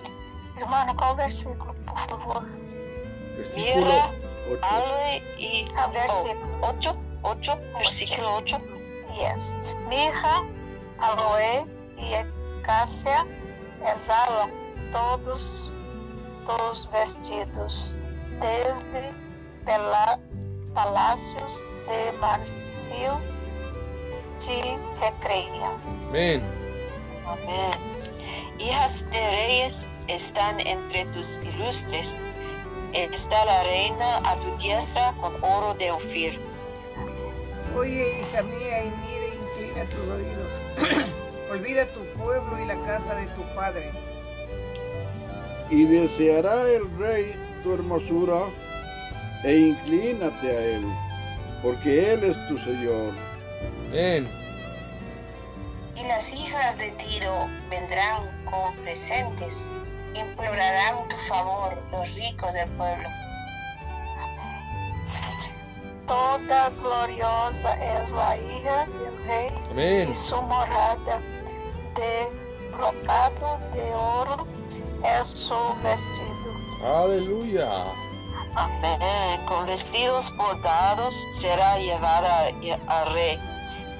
[0.55, 2.45] Irmão, qual versículo, por favor?
[3.37, 4.11] Versículo Mira,
[4.51, 4.59] 8.
[4.61, 6.57] Ale y A versículo.
[6.61, 8.59] 8, 8, versículo 8.
[9.13, 9.53] Yes.
[9.87, 10.45] Mirra,
[10.99, 11.65] aloe
[11.97, 12.15] e
[12.59, 13.25] ecácia
[13.81, 14.49] exalam
[14.91, 15.71] todos
[16.47, 17.91] os vestidos,
[18.39, 19.13] desde
[19.65, 20.19] pela,
[20.73, 21.53] palácios
[21.87, 23.17] de marfil
[24.39, 25.79] te recreiam.
[26.09, 26.43] Amén.
[27.25, 27.93] Amén.
[28.59, 32.17] Hijas de reyes están entre tus ilustres.
[32.93, 36.52] Está la reina a tu diestra con oro de Ofir.
[37.75, 41.09] Oye, hija mía, y mira, e inclina tus oídos.
[41.51, 43.91] Olvida tu pueblo y la casa de tu padre.
[45.69, 48.45] Y deseará el rey tu hermosura
[49.43, 50.85] e inclínate a él,
[51.63, 53.13] porque él es tu Señor.
[53.89, 54.29] Amén.
[55.95, 59.67] Y las hijas de Tiro vendrán con presentes,
[60.15, 63.09] implorarán tu favor los ricos del pueblo.
[66.07, 70.11] Toda gloriosa es la hija del rey Amén.
[70.11, 71.19] y su morada
[71.95, 72.27] de
[72.75, 74.45] brocado de oro
[75.03, 77.03] es su vestido.
[77.03, 77.69] Aleluya.
[78.55, 79.45] Amén.
[79.47, 82.47] Con vestidos bordados será llevada
[82.87, 83.39] al rey.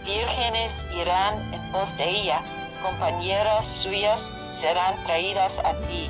[0.04, 2.41] Vírgenes irán en pos de ella.
[2.82, 6.10] Compañeras suyas serán traídas a ti.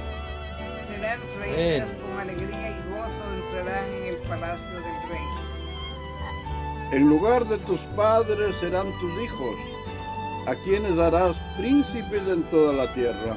[0.88, 5.43] Serán reídas con alegría y gozo entrarán en el palacio del rey.
[6.94, 9.56] En lugar de tus padres serán tus hijos,
[10.46, 13.36] a quienes harás príncipes en toda la tierra.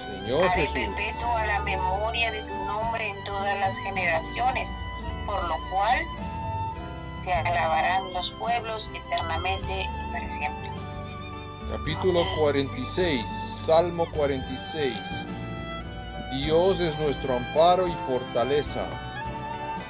[0.00, 0.74] Señor Haré Jesús.
[0.74, 4.70] perpetua la memoria de tu nombre en todas las generaciones,
[5.24, 6.00] por lo cual
[7.24, 10.70] te alabarán los pueblos eternamente y para siempre.
[11.70, 13.24] Capítulo 46,
[13.66, 14.96] Salmo 46.
[16.40, 18.84] Dios es nuestro amparo y fortaleza,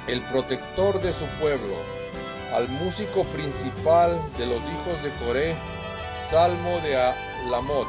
[0.07, 1.75] el protector de su pueblo.
[2.53, 5.55] Al músico principal de los hijos de Coré,
[6.29, 7.87] Salmo de Alamot.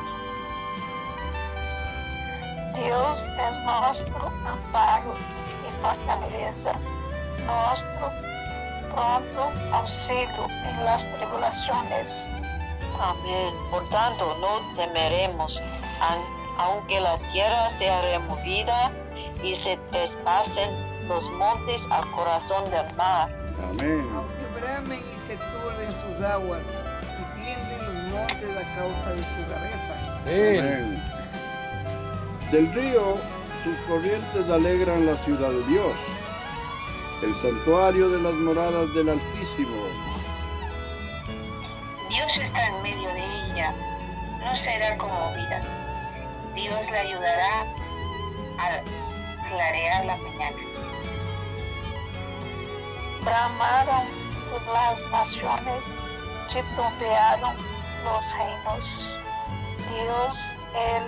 [2.74, 5.14] Dios es nuestro amparo
[5.62, 6.72] y fortaleza,
[7.46, 8.10] nuestro
[8.92, 12.26] pronto auxilio en las tribulaciones.
[12.98, 13.54] Amén.
[13.70, 15.62] Por tanto, no temeremos,
[16.58, 18.90] aunque la tierra sea removida
[19.42, 23.30] y se traspasen los montes al corazón del mar.
[23.70, 24.08] Amén.
[24.14, 26.60] Aunque bramen y se turben sus aguas
[27.02, 30.20] y tiemblen los montes a causa de su cabeza.
[30.22, 30.60] Amén.
[30.60, 31.02] Amén.
[32.50, 33.18] Del río
[33.66, 35.92] sus corrientes alegran la ciudad de Dios,
[37.24, 39.76] el santuario de las moradas del Altísimo.
[42.08, 43.74] Dios está en medio de ella,
[44.38, 45.62] no será conmovida.
[46.54, 47.62] Dios la ayudará
[48.58, 48.82] al
[49.48, 50.75] clarear la mañana.
[53.26, 54.06] Bramaron
[54.72, 55.82] las naciones,
[56.46, 57.56] titubearon
[58.04, 58.86] los reinos.
[59.90, 60.38] Dios,
[60.76, 61.02] Él,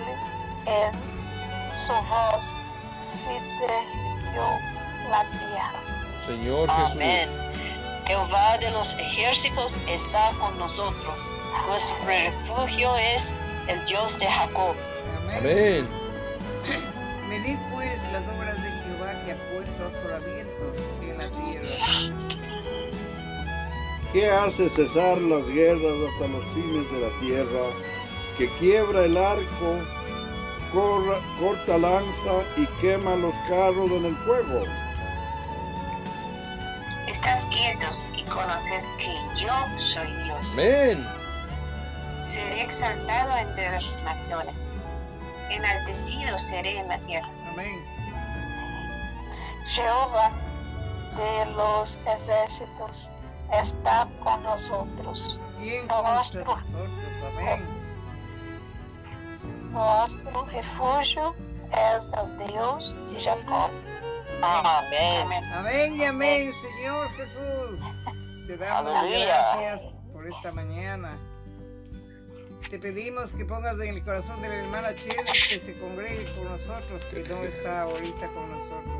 [0.65, 0.91] en
[1.87, 2.45] su voz,
[3.07, 4.43] se derritió
[5.09, 5.79] la tierra.
[6.27, 6.91] Señor Jesús.
[6.91, 7.29] Amén.
[8.05, 11.15] Jehová de los ejércitos está con nosotros.
[11.69, 13.33] Nuestro refugio es
[13.69, 14.75] el Dios de Jacob.
[15.37, 15.87] Amén.
[17.29, 20.38] Medid pues las obras de Jehová que ha puesto asolamientos
[24.13, 27.65] que hace cesar las guerras hasta los fines de la tierra,
[28.37, 29.77] que quiebra el arco,
[30.73, 34.63] corra- corta lanza y quema los carros en el fuego.
[37.07, 40.49] Estás quietos y conoced que yo soy Dios.
[40.53, 41.07] Amén.
[42.25, 44.79] Seré exaltado entre las naciones.
[45.49, 47.29] Enaltecido seré en la tierra.
[47.51, 47.83] Amén.
[49.73, 50.31] Jehová
[51.17, 53.09] de los ejércitos
[53.53, 55.39] está con nosotros.
[55.59, 56.63] ¿Quién contra nosotros?
[57.33, 57.65] Amén.
[59.71, 61.35] Nuestro refugio
[61.71, 63.71] es el Dios de Jacob.
[64.41, 65.21] Amén.
[65.23, 65.43] Amén.
[65.53, 67.79] Amén y amén, Señor Jesús.
[68.47, 69.25] Te damos Aleluya.
[69.25, 69.81] gracias
[70.11, 71.17] por esta mañana.
[72.69, 76.45] Te pedimos que pongas en el corazón de la hermana Chela que se congregue con
[76.45, 78.98] nosotros, que no está ahorita con nosotros.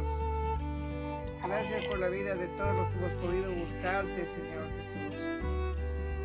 [1.45, 5.09] Gracias por la vida de todos los que hemos podido buscarte, Señor Jesús.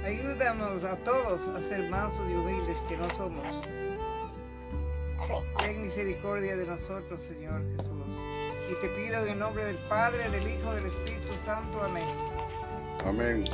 [0.05, 3.47] Ayúdanos a todos a ser mansos y humildes que no somos.
[5.19, 5.33] Sí.
[5.61, 8.07] Ten misericordia de nosotros, Señor Jesús.
[8.71, 11.83] Y te pido en el nombre del Padre, del Hijo, del Espíritu Santo.
[11.83, 12.05] Amén.
[13.05, 13.45] Amén.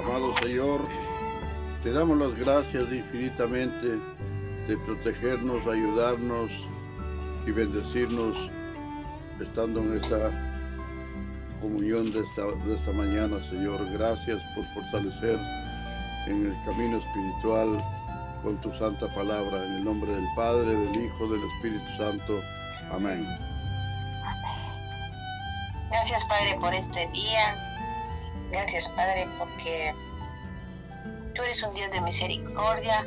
[0.00, 0.80] Amado Señor,
[1.82, 3.98] te damos las gracias infinitamente
[4.68, 6.50] de protegernos, ayudarnos
[7.46, 8.50] y bendecirnos
[9.40, 10.55] estando en esta
[11.60, 13.90] comunión de esta, de esta mañana, Señor.
[13.92, 15.38] Gracias por fortalecer
[16.26, 17.82] en el camino espiritual
[18.42, 19.64] con tu santa palabra.
[19.64, 22.40] En el nombre del Padre, del Hijo, del Espíritu Santo.
[22.92, 23.26] Amén.
[25.90, 27.54] Gracias Padre por este día.
[28.50, 29.94] Gracias Padre porque
[31.34, 33.04] tú eres un Dios de misericordia.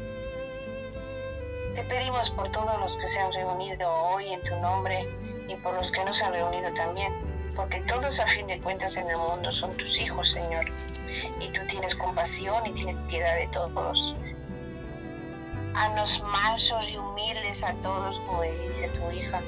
[1.76, 5.08] Te pedimos por todos los que se han reunido hoy en tu nombre
[5.48, 7.14] y por los que no se han reunido también,
[7.60, 10.64] porque todos a fin de cuentas en el mundo son tus hijos, Señor.
[11.42, 14.16] Y tú tienes compasión y tienes piedad de todos.
[15.76, 19.42] Haznos mansos y humildes a todos, como dice tu hija.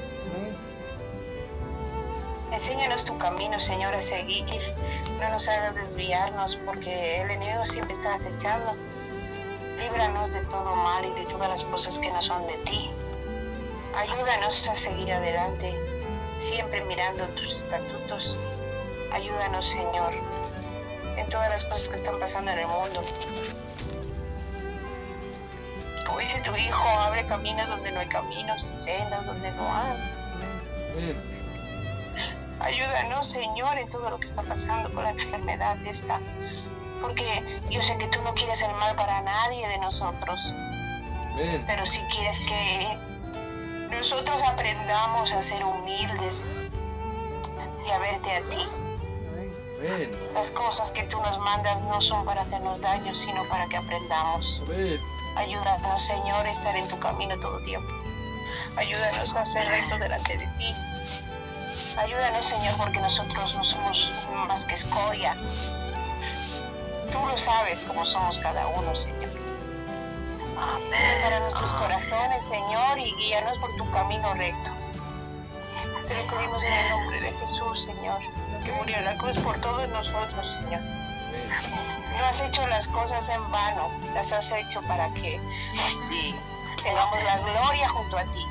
[2.52, 4.44] Enséñanos tu camino, Señor, a seguir.
[5.18, 8.76] No nos hagas desviarnos, porque el enemigo siempre está acechando.
[9.78, 12.90] Líbranos de todo mal y de todas las cosas que no son de ti.
[13.96, 15.74] Ayúdanos a seguir adelante,
[16.42, 18.36] siempre mirando tus estatutos.
[19.12, 20.12] Ayúdanos, Señor,
[21.16, 23.02] en todas las cosas que están pasando en el mundo.
[26.06, 31.16] Como dice tu hijo, abre caminos donde no hay caminos y sendas donde no hay.
[32.60, 36.20] Ayúdanos, Señor, en todo lo que está pasando con la enfermedad esta.
[37.00, 40.52] Porque yo sé que tú no quieres el mal para nadie de nosotros,
[41.66, 43.11] pero si quieres que
[43.92, 46.44] nosotros aprendamos a ser humildes
[47.86, 48.68] y a verte a ti.
[50.34, 54.62] Las cosas que tú nos mandas no son para hacernos daño, sino para que aprendamos.
[55.36, 57.88] Ayúdanos, Señor, a estar en tu camino todo tiempo.
[58.76, 60.74] Ayúdanos a ser rectos delante de ti.
[61.96, 65.36] Ayúdanos, Señor, porque nosotros no somos más que escoria.
[67.10, 69.41] Tú lo sabes cómo somos cada uno, Señor.
[71.22, 74.70] Para nuestros corazones, Señor, y guíanos por tu camino recto.
[76.08, 78.18] Te lo pedimos en el nombre de Jesús, Señor,
[78.64, 80.80] que murió en la cruz por todos nosotros, Señor.
[80.80, 85.40] No has hecho las cosas en vano, las has hecho para que
[86.08, 86.34] Sí.
[86.82, 88.44] tengamos la gloria junto a ti,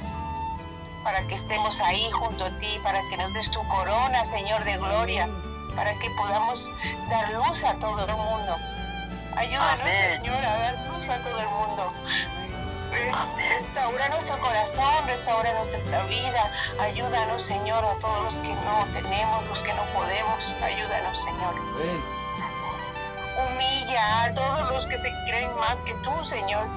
[1.04, 4.78] para que estemos ahí junto a ti, para que nos des tu corona, Señor, de
[4.78, 5.30] gloria,
[5.76, 6.70] para que podamos
[7.10, 8.58] dar luz a todo el mundo.
[9.42, 10.22] Ayúdanos, Amén.
[10.22, 11.94] Señor, a dar luz a todo el mundo.
[13.50, 16.52] Restaura nuestro corazón, restaura nuestra vida.
[16.80, 20.56] Ayúdanos, Señor, a todos los que no tenemos, los que no podemos.
[20.62, 21.56] Ayúdanos, Señor.
[21.58, 22.04] Amén.
[23.42, 26.68] Humilla a todos los que se creen más que tú, Señor.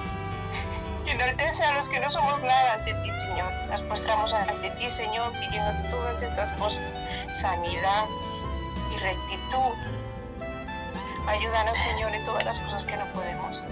[1.05, 3.53] Y enaltece a los que no somos nada ante ti, Señor.
[3.69, 6.99] Nos postramos ante ti, Señor, pidiéndote todas estas cosas.
[7.39, 8.05] Sanidad
[8.91, 10.04] y rectitud.
[11.27, 13.63] Ayúdanos, Señor, en todas las cosas que no podemos.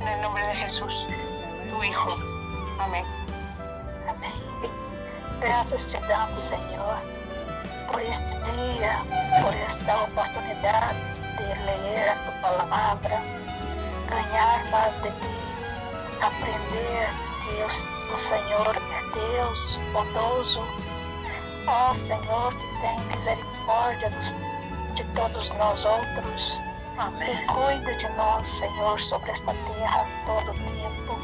[0.00, 1.06] En el nombre de Jesús,
[1.68, 2.16] tu Hijo.
[2.78, 3.04] Amén.
[4.08, 4.32] Amém.
[5.40, 6.96] Graças te damos, Senhor,
[7.90, 9.02] por este dia,
[9.42, 10.96] por esta oportunidade
[11.38, 13.20] de ler a tua palavra,
[14.08, 15.34] ganhar mais de ti,
[16.20, 17.08] aprender
[17.48, 20.64] o, o Senhor é Deus bondoso.
[21.66, 24.10] Ó Senhor, que tem misericórdia
[24.94, 26.71] de todos nós outros.
[26.92, 31.18] E cuida de nós, Senhor, sobre esta terra todo o tempo.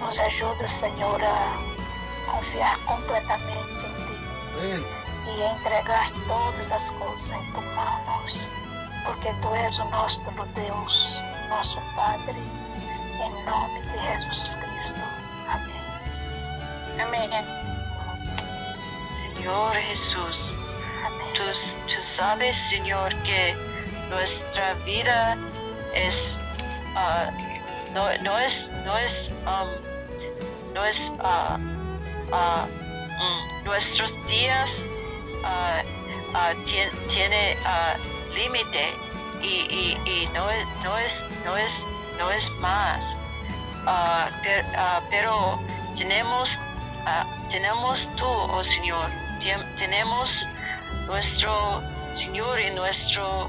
[0.00, 4.16] Nos ajuda, Senhor, a confiar completamente em Ti
[4.54, 4.84] Amén.
[5.26, 8.38] e entregar todas as coisas em Tuas mãos,
[9.04, 10.20] porque Tu és o nosso
[10.54, 15.00] Deus, nosso Padre, em nome de Jesus Cristo.
[17.00, 17.28] Amém.
[17.28, 17.44] Amén.
[19.34, 20.54] Señor Jesús,
[21.04, 21.32] Amém.
[21.34, 21.42] tú,
[21.92, 23.65] tú sabes, Señor, que
[24.10, 25.36] nuestra vida
[25.94, 26.38] es,
[26.94, 27.30] ah,
[27.92, 31.10] no, es, no es, um, no es,
[32.30, 34.70] mm, nuestros días
[36.66, 37.94] tien- tiene ah,
[38.34, 38.92] límite
[39.42, 40.46] y, no,
[40.84, 41.72] no es, no es,
[42.18, 43.16] no es más.
[44.42, 44.64] Per-
[45.10, 45.58] pero
[45.96, 46.58] tenemos,
[47.50, 49.08] tenemos tú, oh Señor,
[49.78, 50.44] tenemos
[51.06, 51.80] nuestro
[52.14, 53.48] Señor y nuestro,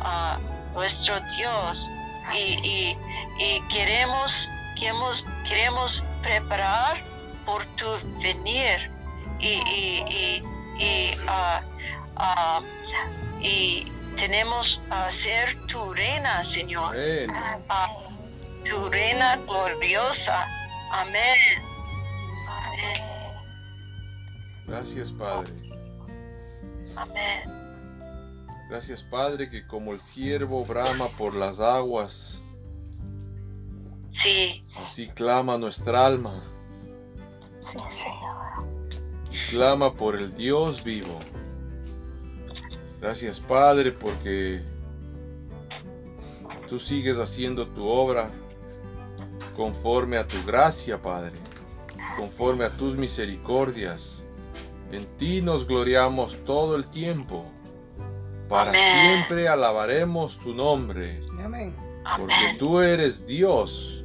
[0.00, 0.38] ah,
[0.74, 1.88] nuestro Dios
[2.34, 2.98] y, y-
[3.38, 7.02] y queremos, queremos, queremos preparar
[7.46, 7.86] por tu
[8.20, 8.90] venir
[9.38, 10.42] y, y,
[10.78, 12.60] y, y, ah,
[13.40, 17.30] y tenemos a ser tu reina, Señor, Amén.
[17.68, 17.88] ah,
[18.68, 20.46] tu reina gloriosa.
[20.90, 21.36] Amén.
[22.48, 22.94] Amém.
[24.66, 25.52] Gracias, Padre.
[26.96, 27.42] Amén.
[28.68, 32.40] Gracias, Padre, que como el ciervo brama por las aguas,
[34.10, 36.42] Sí, así clama nuestra alma,
[37.60, 39.48] Sim, Senhor.
[39.50, 41.18] clama por el Dios vivo.
[43.00, 44.60] Gracias, Padre, porque
[46.68, 48.30] tú sigues haciendo tu obra
[49.56, 51.36] conforme a tu gracia, Padre,
[52.16, 54.14] conforme a tus misericordias.
[54.90, 57.44] En ti nos gloriamos todo el tiempo.
[58.48, 58.82] Para Amén.
[59.02, 61.20] siempre alabaremos tu nombre.
[61.42, 61.74] Amén.
[62.16, 64.04] Porque tú eres Dios,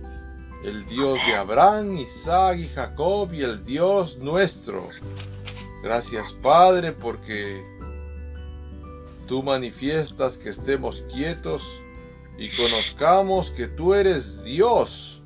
[0.65, 4.89] el Dios de Abraham, Isaac y Jacob y el Dios nuestro.
[5.81, 7.63] Gracias Padre porque
[9.27, 11.81] tú manifiestas que estemos quietos
[12.37, 15.21] y conozcamos que tú eres Dios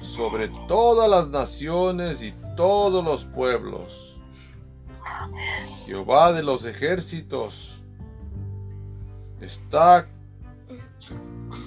[0.00, 4.20] sobre todas las naciones y todos los pueblos.
[5.86, 7.71] Jehová de los ejércitos
[9.42, 10.06] está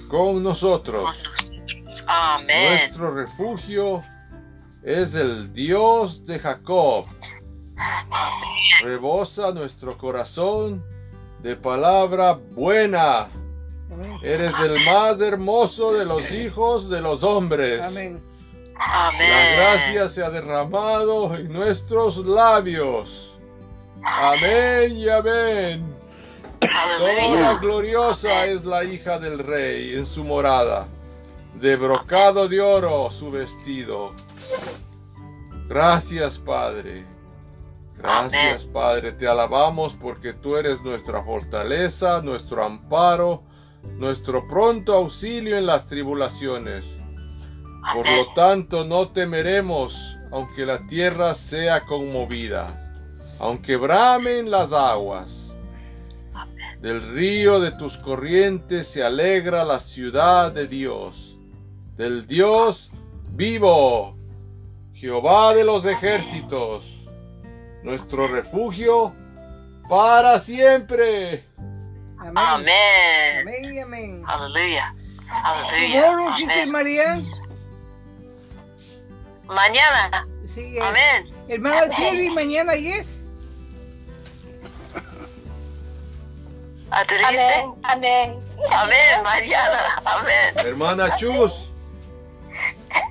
[0.08, 1.22] con nosotros.
[2.06, 2.70] Amén.
[2.70, 4.02] Nuestro refugio
[4.82, 7.06] es el Dios de Jacob.
[8.82, 10.84] Rebosa nuestro corazón
[11.42, 13.28] de palabra buena.
[13.92, 14.18] Amén.
[14.22, 17.80] Eres el más hermoso de los hijos de los hombres.
[17.82, 18.22] Amén.
[18.78, 23.38] La gracia se ha derramado en nuestros labios.
[24.02, 25.95] Amén y amén.
[26.98, 30.86] Toda gloriosa es la hija del rey en su morada,
[31.60, 34.12] de brocado de oro su vestido.
[35.68, 37.04] Gracias, Padre.
[37.98, 39.12] Gracias, Padre.
[39.12, 43.42] Te alabamos porque tú eres nuestra fortaleza, nuestro amparo,
[43.82, 46.86] nuestro pronto auxilio en las tribulaciones.
[47.94, 52.66] Por lo tanto, no temeremos, aunque la tierra sea conmovida,
[53.38, 55.45] aunque bramen las aguas.
[56.86, 61.36] Del río de tus corrientes se alegra la ciudad de Dios,
[61.96, 62.92] del Dios
[63.32, 64.16] vivo,
[64.92, 67.04] Jehová de los ejércitos,
[67.82, 69.12] nuestro refugio
[69.88, 71.44] para siempre.
[72.18, 72.34] Amén.
[72.36, 73.40] Amén.
[73.40, 74.22] Amén y amén.
[74.24, 74.94] Aleluya.
[75.28, 76.12] Aleluya.
[76.12, 76.70] Amén.
[76.70, 77.24] Marian.
[79.46, 80.28] Mañana.
[80.44, 81.34] Sí, Amén.
[81.48, 83.15] Hermana Cherry, mañana yes.
[86.90, 87.54] ¿Ah, tú dijiste?
[87.54, 88.40] Amén, amén.
[88.70, 89.22] Amén.
[89.22, 89.96] Mañana.
[90.04, 90.54] Amén.
[90.56, 91.70] Hermana Chus,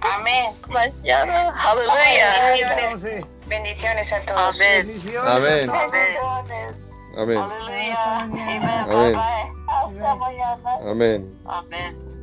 [0.01, 0.51] Amén.
[0.69, 1.53] Mañana.
[1.61, 3.26] Aleluya.
[3.47, 4.55] Bendiciones a todos.
[4.55, 4.88] Amén.
[4.88, 5.30] bendiciones.
[5.30, 5.69] Amén.
[5.69, 6.76] a.
[7.17, 7.38] Amén.
[7.38, 7.93] amén, Aleluya.
[7.93, 8.84] Hasta mañana.
[8.84, 9.15] Amén.
[9.67, 10.78] Hasta mañana.
[10.89, 11.39] amén.
[11.45, 12.14] Amén.